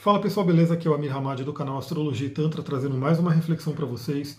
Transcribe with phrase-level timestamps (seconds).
[0.00, 0.72] Fala pessoal, beleza?
[0.72, 3.84] Aqui é o Amir Hamad do canal Astrologia e Tantra, trazendo mais uma reflexão para
[3.84, 4.38] vocês.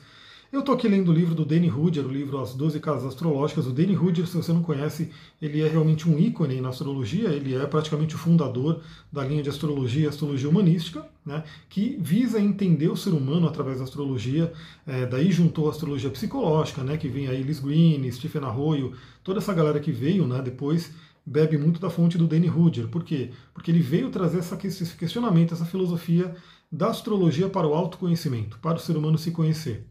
[0.52, 3.68] Eu estou aqui lendo o livro do Danny Rudger, o livro As 12 Casas Astrológicas.
[3.68, 7.54] O Danny Rudger, se você não conhece, ele é realmente um ícone na astrologia, ele
[7.54, 12.98] é praticamente o fundador da linha de astrologia, astrologia humanística, né, que visa entender o
[12.98, 14.52] ser humano através da astrologia.
[14.88, 18.94] É, daí juntou a astrologia psicológica, né, que vem aí Liz Green, Stephen Arroyo,
[19.24, 20.92] toda essa galera que veio né, depois
[21.32, 22.88] bebe muito da fonte do Danny Rudger.
[22.90, 23.32] Por quê?
[23.54, 26.36] Porque ele veio trazer essa, esse questionamento, essa filosofia
[26.72, 29.86] da astrologia para o autoconhecimento, para o ser humano se conhecer.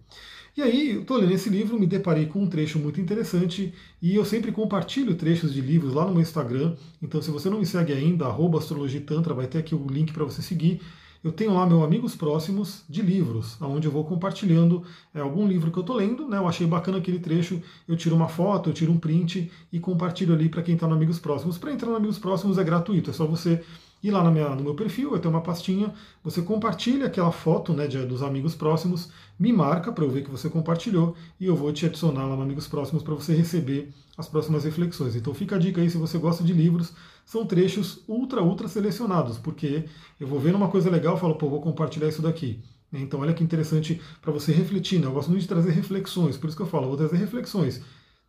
[0.57, 3.73] E aí, estou lendo esse livro, me deparei com um trecho muito interessante
[4.03, 6.75] e eu sempre compartilho trechos de livros lá no meu Instagram.
[7.01, 8.27] Então, se você não me segue ainda,
[8.59, 10.83] astrologitantra, vai ter aqui o link para você seguir.
[11.23, 14.83] Eu tenho lá meus amigos próximos de livros, onde eu vou compartilhando
[15.15, 16.27] é, algum livro que eu estou lendo.
[16.27, 16.39] Né?
[16.39, 20.33] Eu achei bacana aquele trecho, eu tiro uma foto, eu tiro um print e compartilho
[20.33, 21.59] ali para quem está no Amigos Próximos.
[21.59, 23.63] Para entrar no Amigos Próximos é gratuito, é só você
[24.03, 27.87] ir lá minha, no meu perfil, eu tenho uma pastinha, você compartilha aquela foto né,
[27.87, 31.73] de, dos amigos próximos, me marca para eu ver que você compartilhou e eu vou
[31.73, 35.17] te adicionar lá no Amigos Próximos para você receber as próximas reflexões.
[35.17, 36.93] Então fica a dica aí se você gosta de livros,
[37.25, 39.85] são trechos ultra, ultra selecionados, porque
[40.19, 42.63] eu vou vendo uma coisa legal e falo, pô, vou compartilhar isso daqui.
[42.93, 45.07] Então olha que interessante para você refletir, né?
[45.07, 47.81] Eu gosto muito de trazer reflexões, por isso que eu falo, vou trazer reflexões.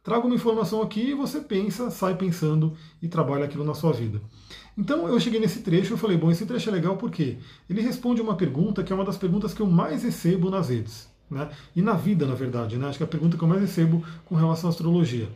[0.03, 4.19] Traga uma informação aqui e você pensa, sai pensando e trabalha aquilo na sua vida.
[4.77, 7.37] Então eu cheguei nesse trecho e falei, bom, esse trecho é legal porque
[7.69, 11.07] ele responde uma pergunta que é uma das perguntas que eu mais recebo nas redes.
[11.29, 11.47] Né?
[11.75, 12.87] E na vida, na verdade, né?
[12.87, 15.29] acho que é a pergunta que eu mais recebo com relação à astrologia.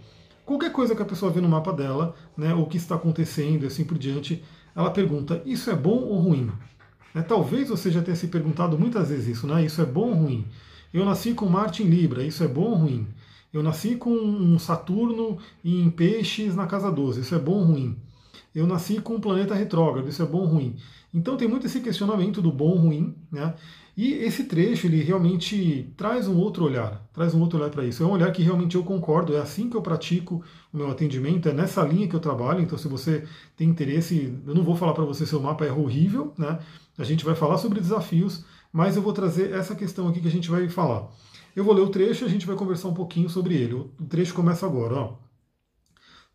[0.45, 3.65] Qualquer coisa que a pessoa vê no mapa dela, né, o que está acontecendo e
[3.65, 4.43] assim por diante,
[4.75, 6.51] ela pergunta: isso é bom ou ruim?
[7.15, 9.65] Né, talvez você já tenha se perguntado muitas vezes isso, né?
[9.65, 10.45] Isso é bom ou ruim?
[10.93, 13.07] Eu nasci com Marte em Libra, isso é bom ou ruim?
[13.55, 17.95] Eu nasci com um Saturno em Peixes na casa 12, isso é bom ou ruim?
[18.53, 20.75] Eu nasci com um planeta retrógrado, isso é bom ou ruim?
[21.13, 23.53] Então tem muito esse questionamento do bom ou ruim, né?
[23.95, 28.03] E esse trecho ele realmente traz um outro olhar, traz um outro olhar para isso.
[28.03, 31.47] É um olhar que realmente eu concordo, é assim que eu pratico o meu atendimento,
[31.47, 32.59] é nessa linha que eu trabalho.
[32.59, 35.71] Então, se você tem interesse, eu não vou falar para você se o mapa é
[35.71, 36.59] horrível, né?
[36.97, 40.31] A gente vai falar sobre desafios, mas eu vou trazer essa questão aqui que a
[40.31, 41.09] gente vai falar.
[41.55, 43.73] Eu vou ler o trecho e a gente vai conversar um pouquinho sobre ele.
[43.73, 44.95] O trecho começa agora.
[44.95, 45.13] Ó.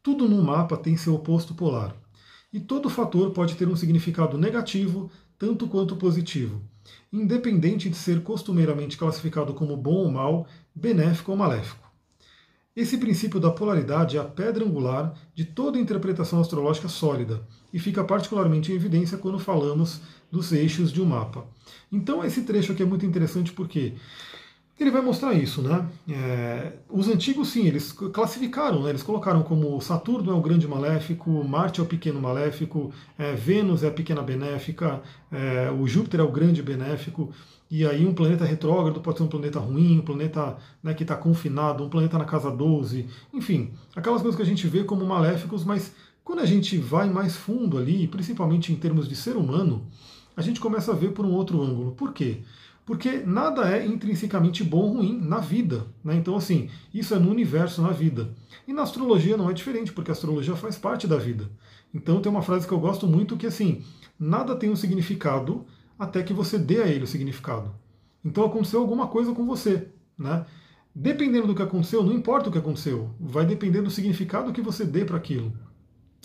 [0.03, 1.95] Tudo no mapa tem seu oposto polar.
[2.53, 6.63] E todo fator pode ter um significado negativo, tanto quanto positivo
[7.13, 11.89] independente de ser costumeiramente classificado como bom ou mal, benéfico ou maléfico.
[12.75, 18.05] Esse princípio da polaridade é a pedra angular de toda interpretação astrológica sólida e fica
[18.05, 21.45] particularmente em evidência quando falamos dos eixos de um mapa.
[21.91, 23.95] Então, esse trecho aqui é muito interessante porque
[24.81, 25.87] ele vai mostrar isso, né?
[26.09, 28.89] É, os antigos, sim, eles classificaram, né?
[28.89, 33.83] eles colocaram como Saturno é o grande maléfico, Marte é o pequeno maléfico, é, Vênus
[33.83, 37.31] é a pequena benéfica, é, o Júpiter é o grande benéfico,
[37.71, 41.15] e aí um planeta retrógrado pode ser um planeta ruim, um planeta né, que está
[41.15, 45.63] confinado, um planeta na casa 12, enfim, aquelas coisas que a gente vê como maléficos,
[45.63, 49.87] mas quando a gente vai mais fundo ali, principalmente em termos de ser humano,
[50.37, 51.93] a gente começa a ver por um outro ângulo.
[51.93, 52.39] Por quê?
[52.91, 55.87] Porque nada é intrinsecamente bom ou ruim na vida.
[56.03, 56.17] Né?
[56.17, 58.31] Então, assim, isso é no universo, na vida.
[58.67, 61.49] E na astrologia não é diferente, porque a astrologia faz parte da vida.
[61.95, 63.85] Então, tem uma frase que eu gosto muito que, assim,
[64.19, 65.65] nada tem um significado
[65.97, 67.73] até que você dê a ele o significado.
[68.25, 69.87] Então, aconteceu alguma coisa com você.
[70.19, 70.45] Né?
[70.93, 74.85] Dependendo do que aconteceu, não importa o que aconteceu, vai depender do significado que você
[74.85, 75.53] dê para aquilo.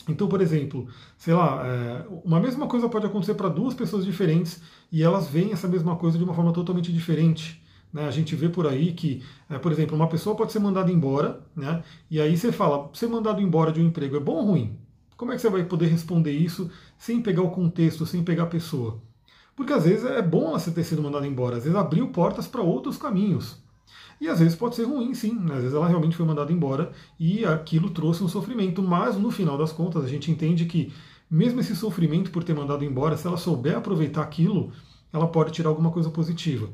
[0.08, 4.62] Então, por exemplo, sei lá, é, uma mesma coisa pode acontecer para duas pessoas diferentes
[4.92, 7.62] e elas veem essa mesma coisa de uma forma totalmente diferente.
[7.92, 8.06] Né?
[8.06, 11.42] A gente vê por aí que, é, por exemplo, uma pessoa pode ser mandada embora,
[11.56, 11.84] né?
[12.10, 14.78] e aí você fala, ser mandado embora de um emprego é bom ou ruim?
[15.18, 18.48] Como é que você vai poder responder isso sem pegar o contexto, sem pegar a
[18.48, 19.02] pessoa?
[19.56, 22.62] Porque às vezes é bom ela ter sido mandada embora, às vezes abriu portas para
[22.62, 23.64] outros caminhos.
[24.20, 25.34] E às vezes pode ser ruim, sim.
[25.34, 25.56] Né?
[25.56, 28.82] Às vezes ela realmente foi mandada embora e aquilo trouxe um sofrimento.
[28.82, 30.94] Mas no final das contas, a gente entende que,
[31.30, 34.72] mesmo esse sofrimento por ter mandado embora, se ela souber aproveitar aquilo,
[35.12, 36.70] ela pode tirar alguma coisa positiva.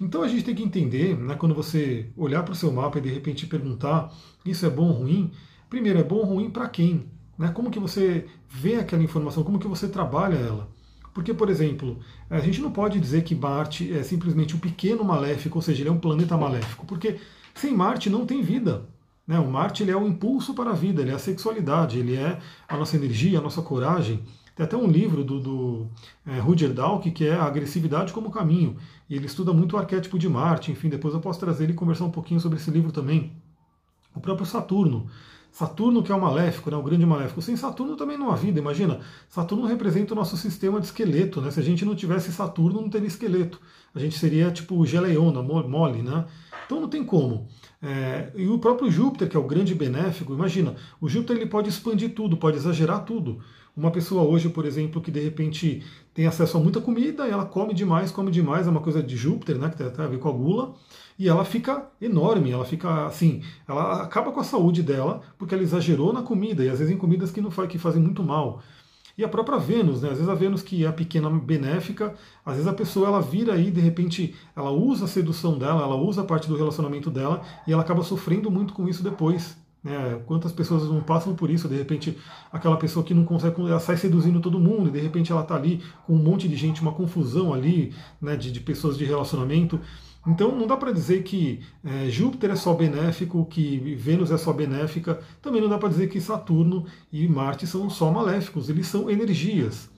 [0.00, 3.02] Então a gente tem que entender, né, quando você olhar para o seu mapa e
[3.02, 4.12] de repente perguntar
[4.44, 5.30] isso é bom ou ruim,
[5.70, 7.06] primeiro é bom ou ruim para quem?
[7.38, 7.48] Né?
[7.48, 10.68] Como que você vê aquela informação, como que você trabalha ela?
[11.12, 11.98] Porque, por exemplo,
[12.30, 15.88] a gente não pode dizer que Marte é simplesmente um pequeno maléfico, ou seja, ele
[15.88, 17.18] é um planeta maléfico, porque
[17.54, 18.88] sem Marte não tem vida.
[19.26, 19.38] Né?
[19.38, 22.38] O Marte ele é o impulso para a vida, ele é a sexualidade, ele é
[22.68, 24.24] a nossa energia, a nossa coragem.
[24.54, 25.86] Tem até um livro do, do
[26.26, 28.76] é, Rudyard Dalk que é a agressividade como caminho.
[29.08, 30.70] E ele estuda muito o arquétipo de Marte.
[30.70, 33.32] Enfim, depois eu posso trazer ele e conversar um pouquinho sobre esse livro também.
[34.14, 35.06] O próprio Saturno.
[35.52, 37.42] Saturno que é o maléfico, né, o grande maléfico.
[37.42, 39.00] Sem Saturno também não há vida, imagina.
[39.28, 41.50] Saturno representa o nosso sistema de esqueleto, né?
[41.50, 43.60] Se a gente não tivesse Saturno, não teria esqueleto.
[43.94, 46.24] A gente seria tipo geleiona, mole, né?
[46.72, 47.46] Então não tem como.
[47.82, 51.68] É, e o próprio Júpiter, que é o grande benéfico, imagina, o Júpiter ele pode
[51.68, 53.40] expandir tudo, pode exagerar tudo.
[53.76, 55.82] Uma pessoa hoje, por exemplo, que de repente
[56.14, 59.58] tem acesso a muita comida ela come demais, come demais, é uma coisa de Júpiter,
[59.58, 60.74] né, que tem a ver com a gula,
[61.18, 65.62] e ela fica enorme, ela fica assim, ela acaba com a saúde dela, porque ela
[65.62, 68.62] exagerou na comida, e às vezes em comidas que não faz, que fazem muito mal.
[69.16, 70.08] E a própria Vênus, né?
[70.08, 72.14] Às vezes a Vênus que é a pequena benéfica,
[72.44, 75.96] às vezes a pessoa ela vira aí, de repente, ela usa a sedução dela, ela
[75.96, 79.56] usa a parte do relacionamento dela e ela acaba sofrendo muito com isso depois.
[79.82, 80.20] Né?
[80.26, 81.68] Quantas pessoas não passam por isso?
[81.68, 82.16] De repente,
[82.52, 85.56] aquela pessoa que não consegue, ela sai seduzindo todo mundo, e de repente ela está
[85.56, 89.80] ali com um monte de gente, uma confusão ali, né, de, de pessoas de relacionamento.
[90.26, 94.52] Então não dá para dizer que é, Júpiter é só benéfico, que Vênus é só
[94.52, 99.10] benéfica, também não dá para dizer que Saturno e Marte são só maléficos, eles são
[99.10, 99.90] energias.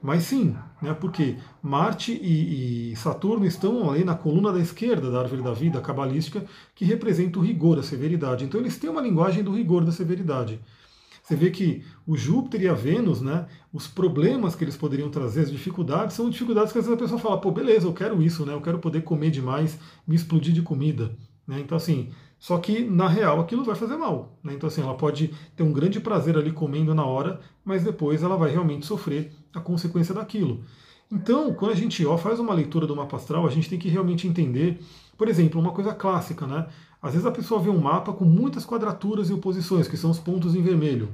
[0.00, 5.20] Mas sim, né, porque Marte e, e, Saturno estão ali na coluna da esquerda da
[5.20, 6.44] árvore da vida cabalística,
[6.74, 8.44] que representa o rigor, a severidade.
[8.44, 10.60] Então eles têm uma linguagem do rigor, da severidade.
[11.24, 15.40] Você vê que o Júpiter e a Vênus, né, os problemas que eles poderiam trazer,
[15.40, 18.44] as dificuldades, são dificuldades que às vezes a pessoa fala, pô, beleza, eu quero isso,
[18.44, 21.16] né, eu quero poder comer demais, me explodir de comida.
[21.48, 21.60] Né?
[21.60, 24.38] Então, assim, só que na real aquilo vai fazer mal.
[24.44, 24.52] Né?
[24.52, 28.36] Então, assim, ela pode ter um grande prazer ali comendo na hora, mas depois ela
[28.36, 30.62] vai realmente sofrer a consequência daquilo.
[31.10, 33.88] Então, quando a gente ó, faz uma leitura do mapa astral, a gente tem que
[33.88, 34.78] realmente entender,
[35.16, 36.66] por exemplo, uma coisa clássica, né?
[37.04, 40.18] Às vezes a pessoa vê um mapa com muitas quadraturas e oposições, que são os
[40.18, 41.10] pontos em vermelho.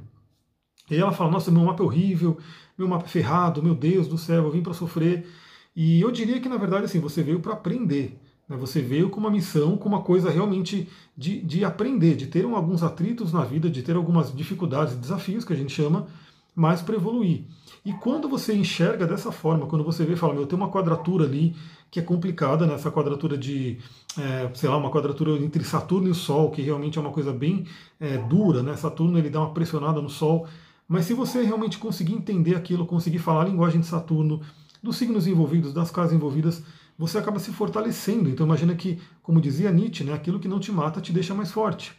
[0.88, 2.38] E ela fala, nossa, meu mapa é horrível,
[2.78, 5.26] meu mapa é ferrado, meu Deus do céu, eu vim para sofrer.
[5.74, 8.16] E eu diria que, na verdade, assim, você veio para aprender.
[8.48, 8.56] Né?
[8.56, 12.84] Você veio com uma missão, com uma coisa realmente de, de aprender, de ter alguns
[12.84, 16.06] atritos na vida, de ter algumas dificuldades, desafios, que a gente chama,
[16.54, 17.46] mas para evoluir.
[17.84, 21.24] E quando você enxerga dessa forma, quando você vê e fala, meu, tem uma quadratura
[21.24, 21.56] ali
[21.90, 22.78] que é complicada, né?
[22.90, 23.78] quadratura de,
[24.18, 27.32] é, sei lá, uma quadratura entre Saturno e o Sol, que realmente é uma coisa
[27.32, 27.66] bem
[27.98, 28.76] é, dura, né?
[28.76, 30.46] Saturno ele dá uma pressionada no Sol,
[30.86, 34.40] mas se você realmente conseguir entender aquilo, conseguir falar a linguagem de Saturno,
[34.82, 36.62] dos signos envolvidos, das casas envolvidas,
[36.96, 38.28] você acaba se fortalecendo.
[38.28, 41.50] Então imagina que, como dizia Nietzsche, né, aquilo que não te mata te deixa mais
[41.50, 41.92] forte.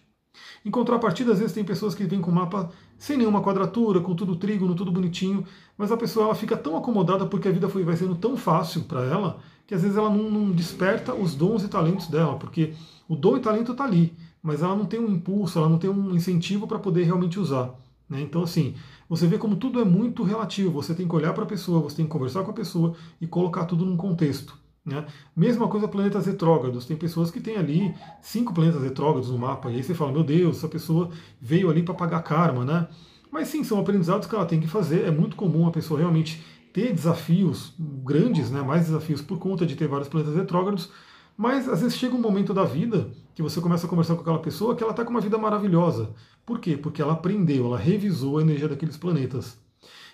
[0.65, 4.15] Em contrapartida, às vezes tem pessoas que vêm com o mapa sem nenhuma quadratura, com
[4.15, 5.43] tudo trígono, tudo bonitinho,
[5.77, 8.83] mas a pessoa ela fica tão acomodada porque a vida foi, vai sendo tão fácil
[8.83, 9.39] para ela
[9.71, 12.73] que às vezes ela não, não, desperta os dons e talentos dela, porque
[13.07, 14.13] o dom e talento está ali,
[14.43, 17.73] mas ela não tem um impulso, ela não tem um incentivo para poder realmente usar.
[18.09, 18.19] Né?
[18.19, 18.75] Então, assim,
[19.07, 20.73] você vê como tudo é muito relativo.
[20.73, 23.25] Você tem que olhar para a pessoa, você tem que conversar com a pessoa e
[23.25, 24.57] colocar tudo num contexto.
[24.85, 25.05] Né?
[25.33, 26.85] Mesma coisa planetas retrógrados.
[26.85, 30.25] Tem pessoas que têm ali cinco planetas retrógrados no mapa, e aí você fala, meu
[30.25, 32.89] Deus, essa pessoa veio ali para pagar karma, né?
[33.31, 35.05] Mas sim, são aprendizados que ela tem que fazer.
[35.05, 39.75] É muito comum a pessoa realmente ter desafios grandes, né, mais desafios por conta de
[39.75, 40.89] ter vários planetas retrógrados,
[41.37, 44.39] mas às vezes chega um momento da vida que você começa a conversar com aquela
[44.39, 46.13] pessoa que ela está com uma vida maravilhosa.
[46.45, 46.77] Por quê?
[46.77, 49.57] Porque ela aprendeu, ela revisou a energia daqueles planetas.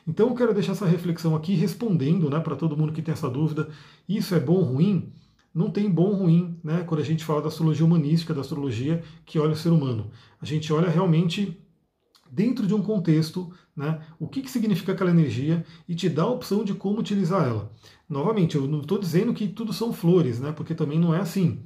[0.07, 3.29] Então eu quero deixar essa reflexão aqui respondendo né, para todo mundo que tem essa
[3.29, 3.67] dúvida.
[4.07, 5.11] Isso é bom ou ruim?
[5.53, 9.03] Não tem bom ou ruim né, quando a gente fala da astrologia humanística, da astrologia
[9.25, 10.09] que olha o ser humano.
[10.41, 11.59] A gente olha realmente
[12.31, 16.31] dentro de um contexto, né, o que, que significa aquela energia e te dá a
[16.31, 17.71] opção de como utilizar ela.
[18.09, 21.59] Novamente, eu não estou dizendo que tudo são flores, né, porque também não é assim.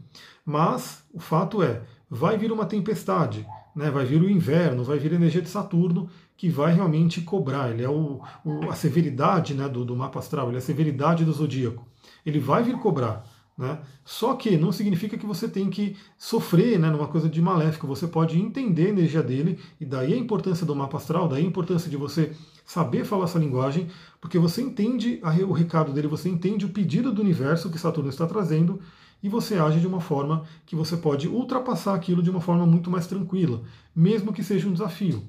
[0.45, 3.45] Mas o fato é, vai vir uma tempestade,
[3.75, 7.69] né, vai vir o inverno, vai vir a energia de Saturno, que vai realmente cobrar.
[7.69, 11.23] Ele é o, o a severidade né, do, do mapa astral, ele é a severidade
[11.23, 11.85] do zodíaco.
[12.25, 13.25] Ele vai vir cobrar.
[13.57, 13.79] Né?
[14.03, 17.85] Só que não significa que você tem que sofrer né, numa coisa de maléfico.
[17.87, 21.47] Você pode entender a energia dele, e daí a importância do mapa astral, daí a
[21.47, 22.31] importância de você
[22.65, 23.87] saber falar essa linguagem,
[24.19, 28.25] porque você entende o recado dele, você entende o pedido do universo que Saturno está
[28.25, 28.79] trazendo,
[29.23, 32.89] e você age de uma forma que você pode ultrapassar aquilo de uma forma muito
[32.89, 33.61] mais tranquila,
[33.95, 35.23] mesmo que seja um desafio,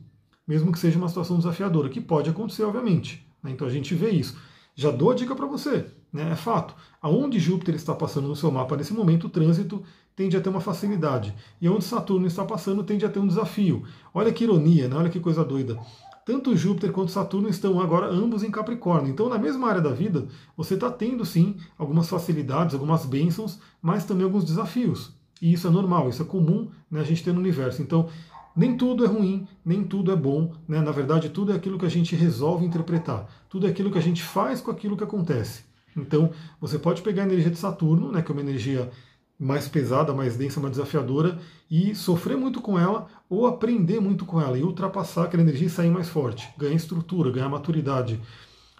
[0.47, 3.27] mesmo que seja uma situação desafiadora, que pode acontecer, obviamente.
[3.43, 3.51] Né?
[3.51, 4.39] Então a gente vê isso.
[4.75, 6.33] Já dou a dica para você, né?
[6.33, 6.75] é fato.
[7.01, 9.83] Aonde Júpiter está passando no seu mapa nesse momento, o trânsito
[10.15, 11.35] tende a ter uma facilidade.
[11.61, 13.85] E onde Saturno está passando, tende a ter um desafio.
[14.13, 14.97] Olha que ironia, né?
[14.97, 15.79] olha que coisa doida.
[16.25, 19.11] Tanto Júpiter quanto Saturno estão agora ambos em Capricórnio.
[19.11, 24.05] Então, na mesma área da vida, você está tendo sim algumas facilidades, algumas bênçãos, mas
[24.05, 25.13] também alguns desafios.
[25.41, 27.83] E isso é normal, isso é comum né, a gente ter no universo.
[27.83, 28.09] Então,
[28.55, 30.53] nem tudo é ruim, nem tudo é bom.
[30.69, 30.81] Né?
[30.81, 33.27] Na verdade, tudo é aquilo que a gente resolve interpretar.
[33.49, 35.65] Tudo é aquilo que a gente faz com aquilo que acontece.
[35.97, 36.31] Então,
[36.61, 38.91] você pode pegar a energia de Saturno, né, que é uma energia
[39.39, 41.39] mais pesada, mais densa, mais desafiadora
[41.71, 45.71] e sofrer muito com ela ou aprender muito com ela e ultrapassar aquela energia e
[45.71, 48.21] sair mais forte, ganhar estrutura, ganhar maturidade.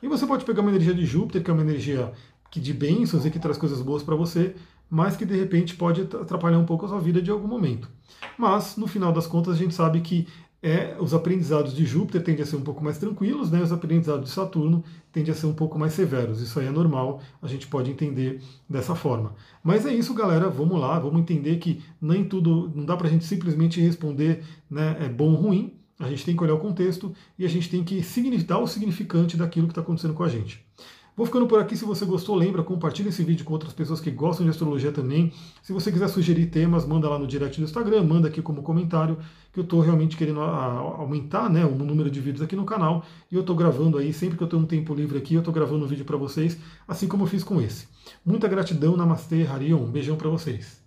[0.03, 2.13] E você pode pegar uma energia de Júpiter, que é uma energia
[2.51, 4.55] que de bênçãos e que traz coisas boas para você,
[4.89, 7.89] mas que de repente pode atrapalhar um pouco a sua vida de algum momento.
[8.37, 10.29] Mas, no final das contas, a gente sabe que
[10.63, 13.61] é, os aprendizados de Júpiter tendem a ser um pouco mais tranquilos, né?
[13.61, 16.41] os aprendizados de Saturno tendem a ser um pouco mais severos.
[16.41, 19.35] Isso aí é normal, a gente pode entender dessa forma.
[19.63, 20.49] Mas é isso, galera.
[20.49, 24.97] Vamos lá, vamos entender que nem tudo, não dá para a gente simplesmente responder né,
[25.01, 25.75] é bom ou ruim.
[25.99, 28.03] A gente tem que olhar o contexto e a gente tem que
[28.45, 30.65] dar o significante daquilo que está acontecendo com a gente.
[31.15, 31.77] Vou ficando por aqui.
[31.77, 35.33] Se você gostou, lembra, compartilha esse vídeo com outras pessoas que gostam de astrologia também.
[35.63, 39.19] Se você quiser sugerir temas, manda lá no direct do Instagram, manda aqui como comentário,
[39.53, 43.05] que eu estou realmente querendo aumentar né, o número de vídeos aqui no canal.
[43.31, 45.53] E eu estou gravando aí, sempre que eu tenho um tempo livre aqui, eu estou
[45.53, 47.87] gravando um vídeo para vocês, assim como eu fiz com esse.
[48.25, 49.79] Muita gratidão, Namastê, Harion.
[49.79, 50.82] Um beijão para vocês.